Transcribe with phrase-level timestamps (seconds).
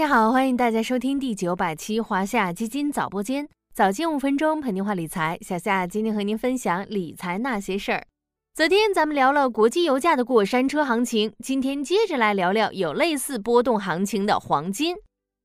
[0.00, 5.36] 大家好，欢迎大家收听第九百期华夏基金早播间，早间五分钟陪您话理财。
[5.42, 8.06] 小夏今天和您分享理财那些事儿。
[8.54, 14.96] 昨天咱们聊了国际油价的过山车行情，今天接着来聊聊有类似波动行情的黄金。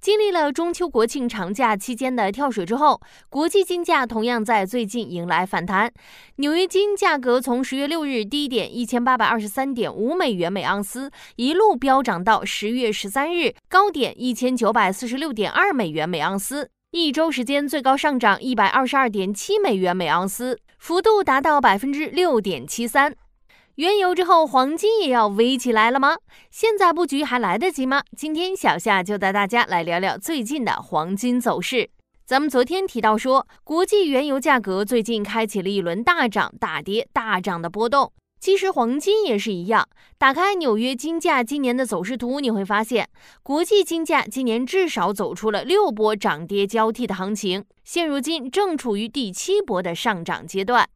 [0.00, 5.92] 经历了中秋国庆长假期间的跳水之后，国际金价同样在最近迎来反弹。
[6.36, 23.14] 纽约金价格从十月六日低点一千八百二十三点五美元每盎司，一路飙涨到十月十三日高点一千九百四十六点二美元每盎司，一周时间最高上涨一百二十二点七美元每盎司，幅度达到百分之六点七三。
[23.78, 26.16] 原油之后，黄金也要微起来了吗？
[26.50, 28.02] 现在布局还来得及吗？
[28.16, 31.88] 今天小夏就带大家来聊聊最近的黄金走势。
[32.26, 39.88] 咱们昨天提到说，国际原油价格最近开启了一轮大涨大跌大涨的波动，其实黄金也是一样。
[40.18, 43.08] 打开纽约金价今年的走势图，你会发现，
[43.44, 50.88] 国际金价今年至少走出了六波涨跌交替的行情，现如今正处于第七波的上涨阶段。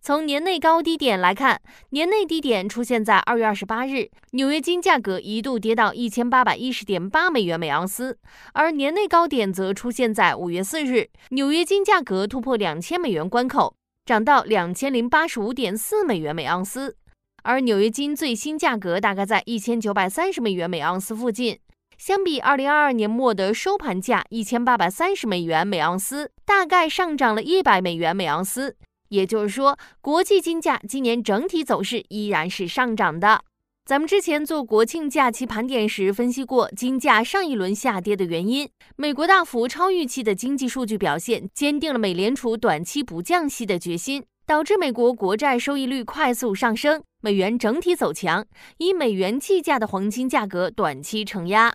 [0.00, 8.18] 从年内高低点来看，年内低点出现在二月二十八日，纽约金价格一度跌到一千八百一十点八美元每盎司，
[8.52, 13.74] 而年内高点则出现在五月四日，纽约金价格突破两千美元关口，
[14.04, 16.96] 涨到两千零八十五点四美元每盎司，
[17.42, 21.58] 而纽约金最新价格大概在一千九百三十美元每盎司附近，
[21.98, 28.76] 相比二零二二年末的收盘价一千八百三十美元每盎司，大概上涨了一百美元每盎司。
[29.08, 33.42] 也就是说，国际金价今年整体走势依然是上涨的。
[33.84, 38.68] 咱们之前做国庆假期盘点时分析过，金价上一轮下跌的原因。
[38.96, 48.44] 美国大幅超预期的经济数据表现，坚定了美联储短期不降息的决心，导致美国国债收益率快速上升，美元整体走强，
[48.78, 51.72] 以美元计价的黄金价格短期承压。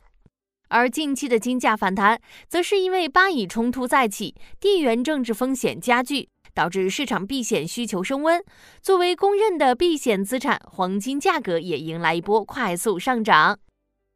[0.67, 6.27] 而近期的金价反弹，则是因为巴以冲突再起，地缘政治风险加剧。
[6.53, 8.43] 导致市场避险需求升温，
[8.81, 13.59] 作为公认的避险资产，黄金价格也迎来一波快速上涨。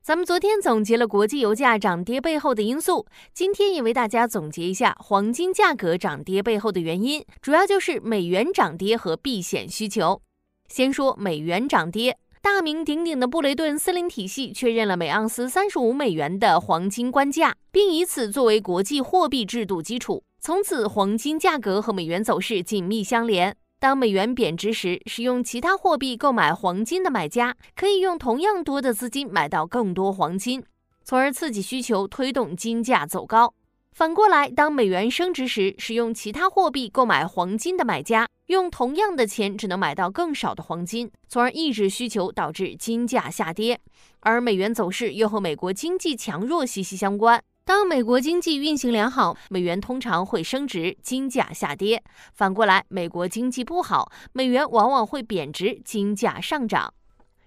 [0.03, 10.21] 咱们昨天总结了国际油价涨跌背后的因素，今天也为大家总结一下黄金价格涨跌背后的原因，主要就是美元涨跌和避险需求。
[10.67, 20.23] 先说美元涨跌，大名鼎鼎的布雷顿森林体系确认了每盎司三十五美元的黄金官价，并以此作为国际货币制度基础。
[20.45, 23.57] 从此，黄金价格和美元走势紧密相连。
[23.79, 30.63] 当美元贬值时，使用其他货币购买黄金的买家可以用同样多的资金买到更多黄金，
[31.03, 33.55] 从而刺激需求，推动金价走高。
[33.93, 43.79] 反过来，当美元升值时，使用其他货币购买黄金的买家用同样的钱只能买到更少的黄金，从而抑制需求，导致金价下跌。
[44.19, 47.41] 而美元走势又和美国经济强弱息息相关。
[47.67, 51.97] 当美国经济运行良好，美元通常会升值，金价下跌；
[52.31, 56.93] 反过来，美国经济不好，美元往往会贬值，金价上涨。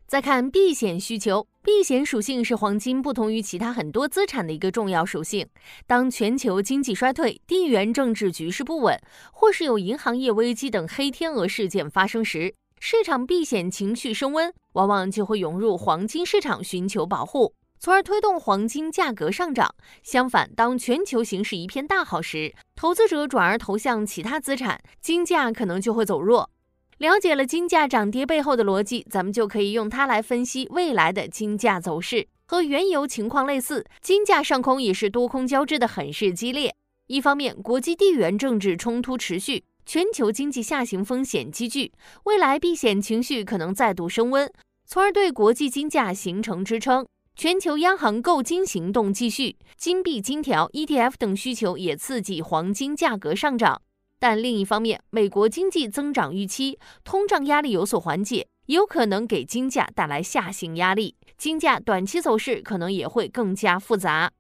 [0.09, 5.47] 再看避险需求，避险属性是黄金不同于其他很多资产的一个重要属性。
[5.87, 9.01] 当全球经济衰退、地缘政治局势不稳，
[9.33, 17.55] 或是有银行业危机等黑天鹅事件发生时，市场避险情绪升温，往往就会涌入黄金市场寻求保护。
[17.79, 19.75] 从而推动黄金价格上涨。
[20.03, 26.51] 相反，当全球形势一片大好时，投资者转而投向其他资产，金价可能就会走弱。
[26.99, 32.27] 了解了金价涨跌背后的逻辑，咱们就可以用它来分析未来的金价走势。
[32.47, 36.75] 和原油情况类似，金价上空也是多空交织的很是激烈。
[37.07, 41.93] 一方面，国际地缘政治冲突持续，全球经济下行风险积聚，
[42.25, 44.51] 未来避险情绪可能再度升温，
[44.87, 47.07] 从而对国际金价形成支撑。
[47.41, 53.81] 全球央行购金行动继续，金币、金条、ETF 等需求也刺激黄金价格上涨。
[54.19, 64.33] 但另一方面，美国经济增长预期、通胀压力有所缓解，有可能给金价带来下行压力，金价短期走势可能也会更加复杂。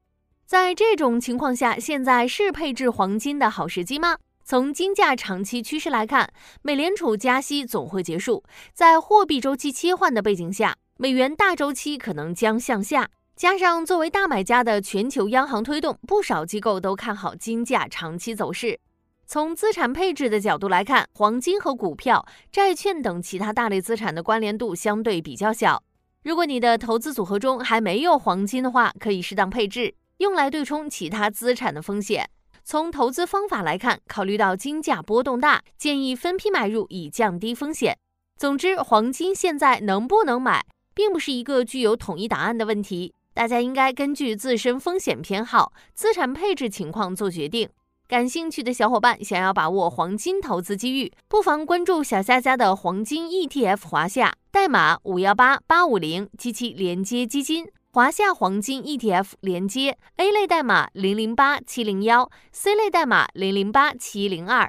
[0.44, 4.16] 在这种情况下，现在是配置黄金的好时机吗？
[4.44, 6.32] 从金价长期趋势来看，
[6.62, 8.42] 美联储加息总会结束，
[8.74, 10.74] 在货币周期切换的背景下。
[11.00, 18.80] 美元大周期可能将向下，加上作为大买家的全球央行推动，不少机构都看好金价长期走势。
[19.24, 25.80] 从资产配置的角度来看，黄金和股票、债券等其他大类资产的关联度相对比较小。
[26.24, 32.28] 如果你的投资组合中还没有黄金的话，可以适当配置，用来对冲其他资产的风险。
[32.64, 37.96] 从投资方法来看，考虑到金价波动大，建议分批买入以降低风险。
[38.36, 40.66] 总之，黄金现在能不能买？
[40.98, 47.68] 并不是一个具有统一答案的问题，大家应该根据自身风险偏好、资产配置情况做决定。
[48.08, 64.68] 感兴趣的小伙伴想要把握黄金投资机遇，不妨关注小夏家的黄金 ETF 华夏，代码五幺八八五零，及其连接基金华夏黄金 ETF 连接 A 类代码零零八七零幺，C 类代码零零八七零二。